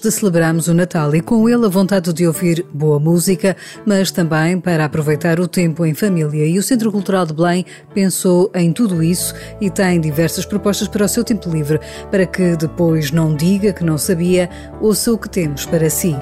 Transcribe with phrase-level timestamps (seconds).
[0.00, 4.58] de celebrarmos o Natal e com ele a vontade de ouvir boa música, mas também
[4.58, 6.46] para aproveitar o tempo em família.
[6.46, 7.64] E o Centro Cultural de Belém
[7.94, 12.56] pensou em tudo isso e tem diversas propostas para o seu tempo livre, para que
[12.56, 14.48] depois não diga que não sabia,
[14.80, 16.16] ouça o que temos para si.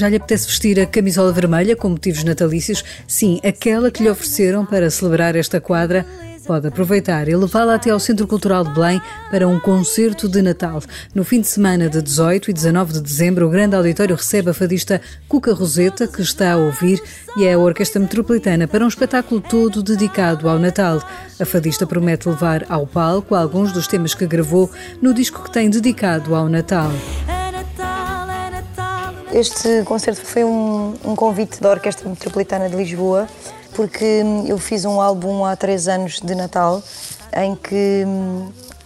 [0.00, 2.82] Já lhe apetece vestir a camisola vermelha com motivos natalícios?
[3.06, 6.06] Sim, aquela que lhe ofereceram para celebrar esta quadra.
[6.46, 8.98] Pode aproveitar e levá-la até ao Centro Cultural de Belém
[9.30, 10.82] para um concerto de Natal.
[11.14, 14.54] No fim de semana de 18 e 19 de dezembro, o grande auditório recebe a
[14.54, 16.98] fadista Cuca Roseta, que está a ouvir,
[17.36, 21.02] e é a Orquestra Metropolitana para um espetáculo todo dedicado ao Natal.
[21.38, 24.70] A fadista promete levar ao palco alguns dos temas que gravou
[25.02, 26.90] no disco que tem dedicado ao Natal.
[29.32, 33.28] Este concerto foi um, um, convite da Orquestra Metropolitana de Lisboa,
[33.74, 36.82] porque eu fiz um álbum há três anos de Natal,
[37.36, 38.04] em que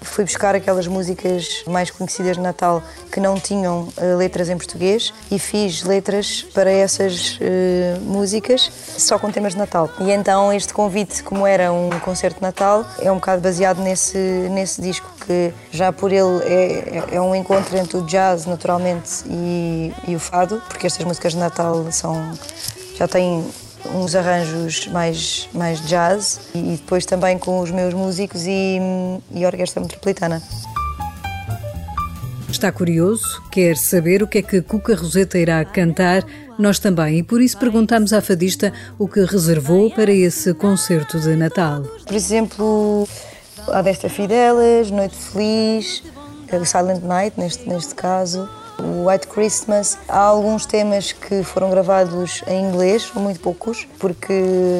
[0.04, 5.12] fui buscar aquelas músicas mais conhecidas de Natal que não tinham uh, letras em português
[5.30, 9.90] e fiz letras para essas uh, músicas só com temas de Natal.
[10.00, 14.18] E então este convite, como era um concerto de Natal, é um bocado baseado nesse,
[14.50, 19.92] nesse disco que já por ele é, é um encontro entre o jazz, naturalmente, e,
[20.06, 22.32] e o fado, porque estas músicas de Natal são
[22.96, 23.44] já têm
[23.94, 28.78] uns arranjos mais, mais jazz e depois também com os meus músicos e,
[29.32, 30.42] e a Orquestra Metropolitana.
[32.48, 33.42] Está curioso?
[33.50, 36.24] Quer saber o que é que Cuca Roseta irá cantar?
[36.56, 41.34] Nós também, e por isso perguntamos à fadista o que reservou para esse concerto de
[41.34, 41.82] Natal.
[42.06, 43.08] Por exemplo,
[43.66, 46.04] a Desta Fidelas, Noite Feliz,
[46.64, 48.48] Silent Night, neste, neste caso,
[48.78, 49.98] o White Christmas.
[50.08, 54.32] Há alguns temas que foram gravados em inglês, muito poucos, porque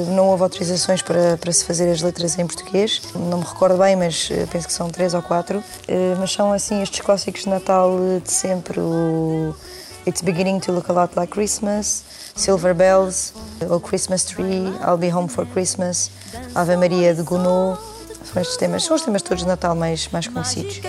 [0.09, 3.03] não houve autorizações para, para se fazer as letras em português.
[3.15, 5.63] Não me recordo bem, mas eh, penso que são três ou quatro.
[5.89, 8.81] Eh, mas são assim estes clássicos de Natal de sempre.
[8.81, 9.55] O
[10.07, 12.05] It's Beginning to Look a Lot Like Christmas,
[12.37, 13.33] Silver Bells,
[13.71, 16.11] O Christmas Tree, I'll Be Home for Christmas,
[16.55, 17.79] Ave Maria de Gounod.
[18.23, 20.81] São estes temas, são os temas todos de Natal mais, mais conhecidos.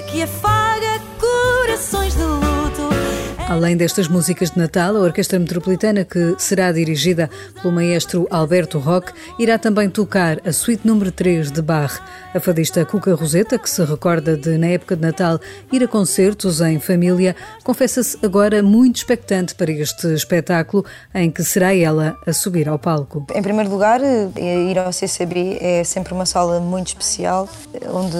[3.47, 7.29] Além destas músicas de Natal, a Orquestra Metropolitana, que será dirigida
[7.61, 12.01] pelo maestro Alberto Roque, irá também tocar a suíte número 3 de Bach.
[12.33, 15.39] A fadista Cuca Roseta, que se recorda de, na época de Natal,
[15.71, 20.83] ir a concertos em família, confessa-se agora muito expectante para este espetáculo,
[21.13, 23.27] em que será ela a subir ao palco.
[23.33, 27.47] Em primeiro lugar, ir ao CCB é sempre uma sala muito especial,
[27.93, 28.17] onde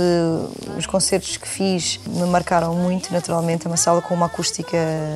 [0.78, 3.66] os concertos que fiz me marcaram muito, naturalmente.
[3.66, 4.78] É uma sala com uma acústica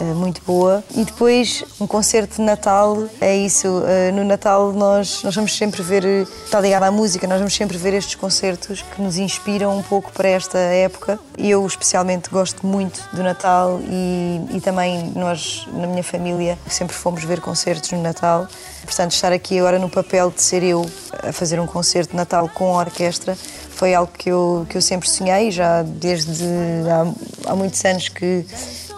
[0.00, 0.82] muito boa.
[0.94, 3.82] E depois um concerto de Natal, é isso.
[3.86, 6.04] Eh, no Natal nós, nós vamos sempre ver,
[6.44, 10.12] está ligado à música, nós vamos sempre ver estes concertos que nos inspiram um pouco
[10.12, 11.18] para esta época.
[11.36, 17.22] Eu especialmente gosto muito do Natal e, e também nós, na minha família, sempre fomos
[17.24, 18.46] ver concertos no Natal.
[18.84, 20.84] Portanto, estar aqui agora no papel de ser eu
[21.22, 23.36] a fazer um concerto de Natal com a orquestra
[23.82, 26.44] foi algo que eu, que eu sempre sonhei, já desde
[26.88, 28.46] há, há muitos anos que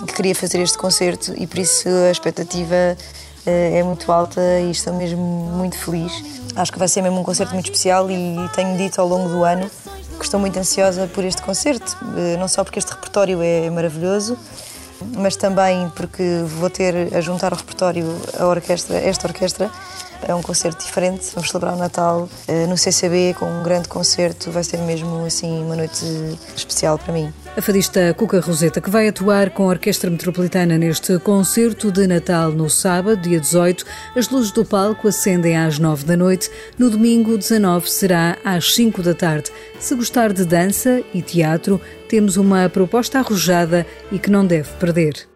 [0.06, 2.96] queria fazer este concerto e por isso a expectativa
[3.46, 6.12] eh, é muito alta e estou mesmo muito feliz.
[6.56, 9.44] Acho que vai ser mesmo um concerto muito especial e tenho dito ao longo do
[9.44, 9.70] ano
[10.18, 14.38] que estou muito ansiosa por este concerto, eh, não só porque este repertório é maravilhoso,
[15.16, 18.06] mas também porque vou ter a juntar ao repertório
[18.38, 19.70] a orquestra, esta orquestra.
[20.26, 24.50] É um concerto diferente, vamos celebrar o Natal eh, no CCB com um grande concerto,
[24.50, 26.04] vai ser mesmo assim uma noite
[26.56, 27.32] especial para mim.
[27.56, 32.50] A fadista Cuca Roseta, que vai atuar com a Orquestra Metropolitana neste concerto de Natal
[32.50, 33.84] no sábado, dia 18.
[34.16, 36.50] As luzes do palco acendem às 9 da noite.
[36.76, 39.52] No domingo, 19, será às 5 da tarde.
[39.78, 45.33] Se gostar de dança e teatro, temos uma proposta arrojada e que não deve perder.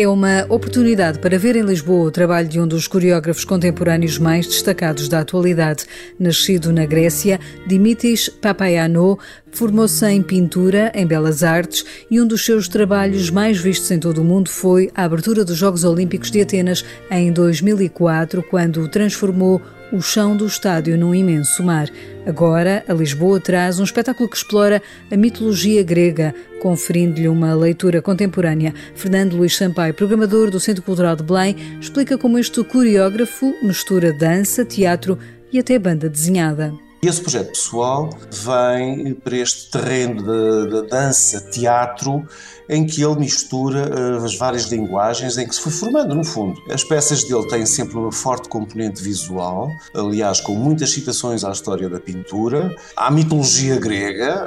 [0.00, 4.46] É uma oportunidade para ver em Lisboa o trabalho de um dos coreógrafos contemporâneos mais
[4.46, 5.86] destacados da atualidade.
[6.16, 9.18] Nascido na Grécia, Dimitris Papaianou
[9.50, 14.22] formou-se em pintura, em belas artes e um dos seus trabalhos mais vistos em todo
[14.22, 19.60] o mundo foi a abertura dos Jogos Olímpicos de Atenas em 2004, quando transformou
[19.92, 21.88] o chão do estádio num imenso mar.
[22.26, 28.74] Agora, a Lisboa traz um espetáculo que explora a mitologia grega, conferindo-lhe uma leitura contemporânea.
[28.94, 34.64] Fernando Luís Sampaio, programador do Centro Cultural de Belém, explica como este coreógrafo mistura dança,
[34.64, 35.18] teatro
[35.52, 36.87] e até banda desenhada.
[37.00, 42.26] E esse projeto pessoal vem para este terreno da dança, teatro,
[42.68, 46.60] em que ele mistura uh, as várias linguagens em que se foi formando, no fundo.
[46.68, 51.88] As peças dele têm sempre uma forte componente visual, aliás, com muitas citações à história
[51.88, 54.46] da pintura, à mitologia grega,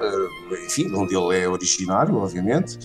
[0.65, 2.77] enfim, onde ele é originário, obviamente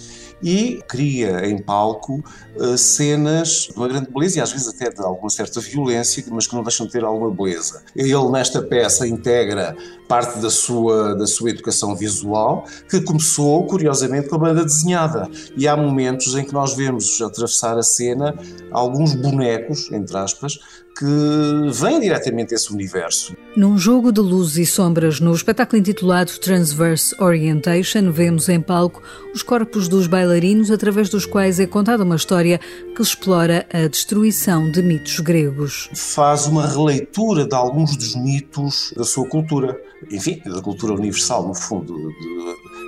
[0.42, 2.22] e cria em palco
[2.56, 6.46] uh, cenas de uma grande beleza e às vezes até de alguma certa violência, mas
[6.46, 7.82] que não deixam de ter alguma beleza.
[7.94, 9.76] Ele, nesta peça, integra
[10.08, 15.28] parte da sua, da sua educação visual, que começou, curiosamente, com a banda desenhada.
[15.56, 18.34] E há momentos em que nós vemos atravessar a cena
[18.70, 20.58] alguns bonecos, entre aspas,
[20.98, 23.36] que vêm diretamente desse universo.
[23.56, 29.02] Num jogo de luzes e sombras, no espetáculo intitulado Transverse Orientation, vemos em palco
[29.34, 32.58] os corpos dos bailarinos através dos quais é contada uma história
[32.94, 35.90] que explora a destruição de mitos gregos.
[35.94, 39.78] Faz uma releitura de alguns dos mitos da sua cultura,
[40.10, 41.94] enfim, da cultura universal, no fundo,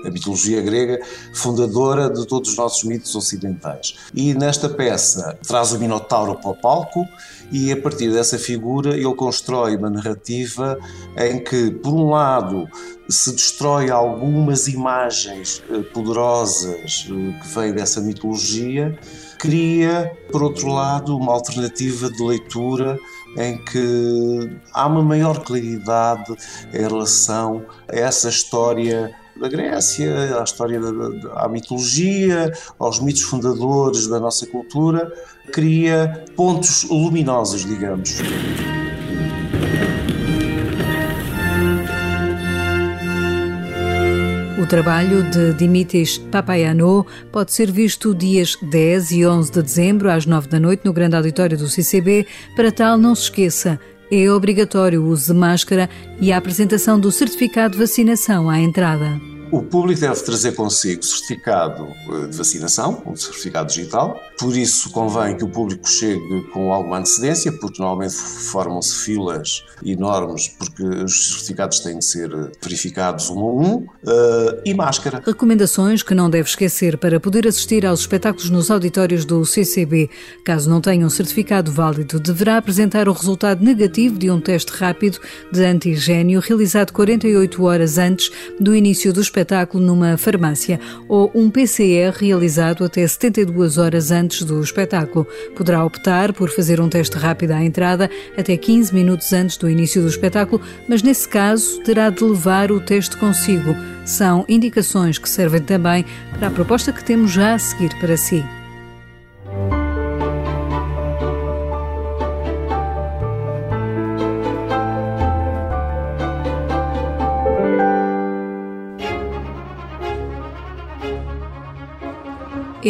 [0.03, 1.01] da mitologia grega,
[1.35, 3.95] fundadora de todos os nossos mitos ocidentais.
[4.15, 7.07] E nesta peça traz o Minotauro para o palco
[7.51, 10.79] e a partir dessa figura ele constrói uma narrativa
[11.17, 12.69] em que, por um lado,
[13.09, 18.99] se destrói algumas imagens eh, poderosas eh, que vêm dessa mitologia,
[19.39, 22.99] cria, por outro lado, uma alternativa de leitura
[23.37, 26.35] em que há uma maior claridade
[26.73, 33.23] em relação a essa história da Grécia, à história da, da à mitologia, aos mitos
[33.23, 35.13] fundadores da nossa cultura,
[35.53, 38.19] cria pontos luminosos, digamos.
[44.61, 50.27] O trabalho de Dimitris Papaianou pode ser visto dias 10 e 11 de dezembro, às
[50.27, 52.27] 9 da noite, no grande auditório do CCB.
[52.57, 53.79] Para tal, não se esqueça,
[54.11, 55.89] é obrigatório o uso de máscara
[56.21, 59.21] e a apresentação do certificado de vacinação à entrada.
[59.51, 64.21] O público deve trazer consigo certificado eh, de vacinação, um certificado digital.
[64.39, 70.47] Por isso, convém que o público chegue com alguma antecedência, porque normalmente formam-se filas enormes,
[70.49, 72.31] porque os certificados têm de ser
[72.63, 75.21] verificados um a um, uh, e máscara.
[75.27, 80.09] Recomendações que não deve esquecer para poder assistir aos espetáculos nos auditórios do CCB.
[80.45, 85.19] Caso não tenha um certificado válido, deverá apresentar o resultado negativo de um teste rápido
[85.53, 88.31] de antigênio realizado 48 horas antes
[88.61, 94.63] do início do espetáculo numa farmácia ou um PCR realizado até 72 horas antes do
[94.63, 95.27] espetáculo.
[95.57, 100.03] Poderá optar por fazer um teste rápido à entrada até 15 minutos antes do início
[100.03, 103.75] do espetáculo, mas nesse caso terá de levar o teste consigo.
[104.05, 106.05] São indicações que servem também
[106.39, 108.45] para a proposta que temos já a seguir para si.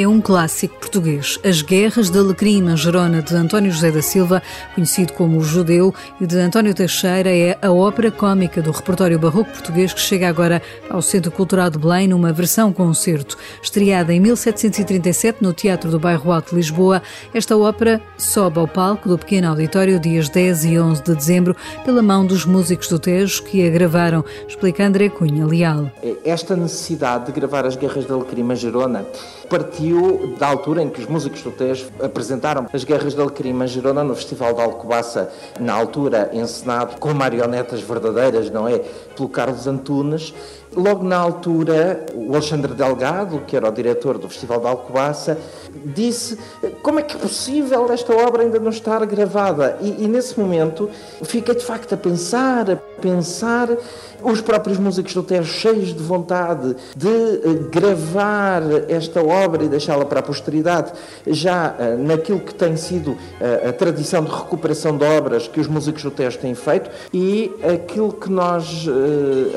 [0.02, 1.40] É um clássico português.
[1.44, 4.40] As Guerras da Alecrim Manjerona, de António José da Silva,
[4.72, 9.50] conhecido como o Judeu, e de António Teixeira, é a ópera cómica do repertório barroco
[9.50, 13.36] português que chega agora ao Centro Cultural de Belém numa versão concerto.
[13.60, 17.02] Estreada em 1737 no Teatro do Bairro Alto de Lisboa,
[17.34, 22.02] esta ópera sobe ao palco do pequeno auditório dias 10 e 11 de dezembro pela
[22.02, 25.90] mão dos músicos do Tejo que a gravaram, explica André Cunha Leal.
[26.24, 29.04] Esta necessidade de gravar as Guerras da Alecrim Manjerona
[29.48, 34.04] partiu da altura em que os músicos do Tejo apresentaram as Guerras da Alecrim Manjerona
[34.04, 38.78] no Festival de Alcobaça, na altura encenado com marionetas verdadeiras, não é?
[39.16, 40.34] Pelo Carlos Antunes.
[40.76, 45.38] Logo na altura, o Alexandre Delgado, que era o diretor do Festival de Alcobaça,
[45.82, 46.38] disse
[46.82, 49.78] como é que é possível esta obra ainda não estar gravada?
[49.80, 50.90] E, e nesse momento
[51.22, 53.68] fiquei de facto a pensar, a pensar
[54.22, 60.04] os próprios músicos do Tejo cheios de vontade de eh, gravar esta obra e deixá-la
[60.04, 60.92] para a posteridade,
[61.26, 65.66] já eh, naquilo que tem sido eh, a tradição de recuperação de obras que os
[65.66, 68.87] músicos do Tejo têm feito e aquilo que nós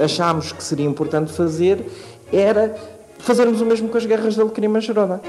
[0.03, 1.85] achámos que seria importante fazer
[2.31, 2.75] era
[3.19, 5.21] fazermos o mesmo com as guerras da Alecrim Manjerona.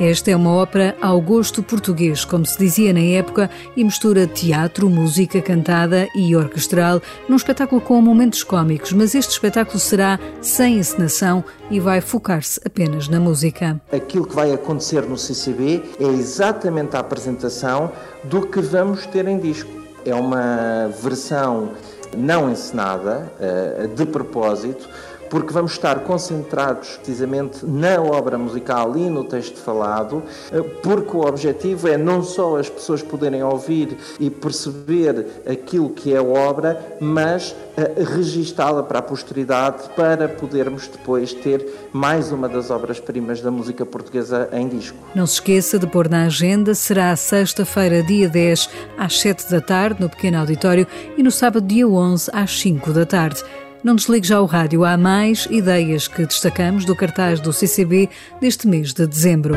[0.00, 4.88] Esta é uma ópera ao gosto português, como se dizia na época, e mistura teatro,
[4.88, 11.44] música cantada e orquestral num espetáculo com momentos cômicos, mas este espetáculo será sem encenação
[11.70, 13.78] e vai focar-se apenas na música.
[13.92, 17.92] Aquilo que vai acontecer no CCB é exatamente a apresentação
[18.24, 19.70] do que vamos ter em disco.
[20.06, 21.74] É uma versão
[22.16, 24.88] não encenada, eh, de propósito,
[25.30, 30.22] porque vamos estar concentrados precisamente na obra musical e no texto falado,
[30.52, 36.12] eh, porque o objetivo é não só as pessoas poderem ouvir e perceber aquilo que
[36.12, 42.48] é a obra, mas eh, registá-la para a posteridade para podermos depois ter mais uma
[42.48, 44.98] das obras-primas da música portuguesa em disco.
[45.14, 48.68] Não se esqueça de pôr na agenda, será sexta-feira, dia 10,
[48.98, 53.06] às 7 da tarde, no pequeno auditório, e no sábado, dia 11, às 5 da
[53.06, 53.44] tarde.
[53.82, 58.68] Não desligue já o rádio, há mais ideias que destacamos do cartaz do CCB deste
[58.68, 59.54] mês de dezembro.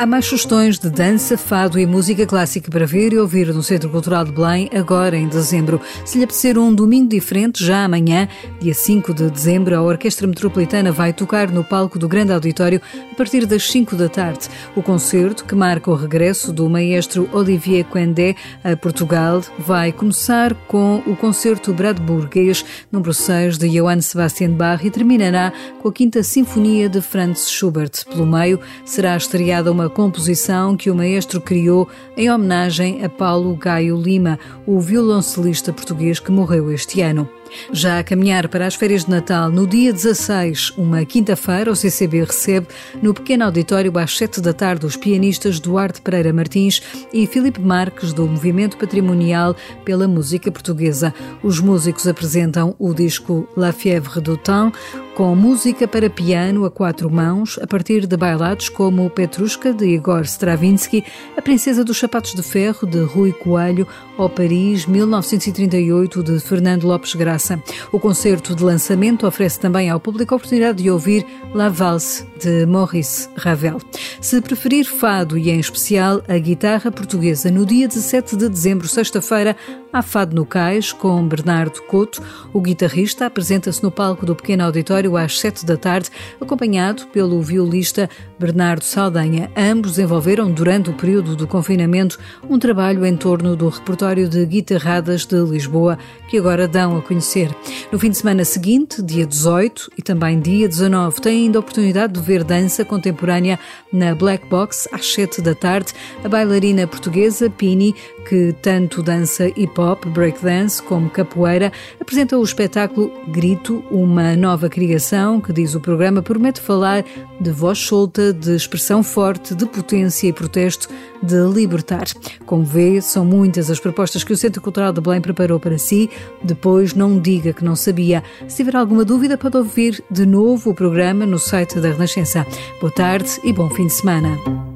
[0.00, 3.90] Há mais sugestões de dança, fado e música clássica para ver e ouvir no Centro
[3.90, 5.80] Cultural de Belém, agora em dezembro.
[6.04, 8.28] Se lhe apetecer um domingo diferente, já amanhã,
[8.60, 13.14] dia 5 de dezembro, a Orquestra Metropolitana vai tocar no palco do Grande Auditório a
[13.16, 14.48] partir das 5 da tarde.
[14.76, 21.02] O concerto, que marca o regresso do maestro Olivier Coendé a Portugal, vai começar com
[21.08, 25.52] o concerto Bradburguês, número 6 de Johann Sebastian Bach e terminará
[25.82, 28.06] com a Quinta Sinfonia de Franz Schubert.
[28.08, 34.00] Pelo meio, será estreada uma composição que o maestro criou em homenagem a Paulo Gaio
[34.00, 37.28] Lima, o violoncelista português que morreu este ano.
[37.72, 42.24] Já a caminhar para as férias de Natal, no dia 16, uma quinta-feira, o CCB
[42.24, 42.66] recebe
[43.02, 48.12] no pequeno auditório às 7 da tarde os pianistas Duarte Pereira Martins e Filipe Marques
[48.12, 51.14] do Movimento Patrimonial pela Música Portuguesa.
[51.42, 54.76] Os músicos apresentam o disco La Fièvre du Temps,
[55.18, 60.20] com música para piano a quatro mãos, a partir de bailados como Petrushka, de Igor
[60.20, 61.04] Stravinsky,
[61.36, 63.84] A Princesa dos Sapatos de Ferro, de Rui Coelho,
[64.16, 67.60] ou Paris, 1938, de Fernando Lopes Graça.
[67.90, 72.64] O concerto de lançamento oferece também ao público a oportunidade de ouvir La Valse, de
[72.66, 73.78] Maurice Ravel.
[74.20, 79.56] Se preferir fado e, em especial, a guitarra portuguesa, no dia 17 de dezembro, sexta-feira,
[79.92, 82.22] há Fado no Cais, com Bernardo Couto.
[82.52, 88.08] O guitarrista apresenta-se no palco do pequeno auditório às 7 da tarde, acompanhado pelo violista
[88.38, 89.50] Bernardo Saldanha.
[89.56, 92.18] Ambos envolveram, durante o período do confinamento,
[92.48, 97.50] um trabalho em torno do repertório de guitarradas de Lisboa, que agora dão a conhecer.
[97.90, 102.12] No fim de semana seguinte, dia 18 e também dia 19, tem ainda a oportunidade
[102.12, 103.58] de ver dança contemporânea
[103.90, 105.94] na Black Box às 7 da tarde.
[106.22, 107.94] A bailarina portuguesa Pini,
[108.28, 115.40] que tanto dança hip hop, breakdance como capoeira, apresenta o espetáculo Grito, uma nova criação
[115.40, 117.02] que, diz o programa, promete falar
[117.40, 120.88] de voz solta, de expressão forte, de potência e protesto,
[121.22, 122.04] de libertar.
[122.44, 126.10] Como vê, são muitas as propostas que o Centro Cultural de Belém preparou para si.
[126.42, 128.22] Depois, não diga que não sabia.
[128.46, 132.46] Se tiver alguma dúvida, pode ouvir de novo o programa no site da Renascença.
[132.80, 134.67] Boa tarde e bom fim de semana.